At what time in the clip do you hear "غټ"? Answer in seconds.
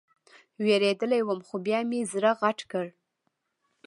2.41-2.59